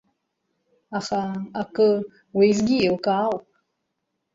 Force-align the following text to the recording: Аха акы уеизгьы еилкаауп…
Аха 0.97 1.19
акы 1.61 1.87
уеизгьы 2.35 2.75
еилкаауп… 2.81 3.43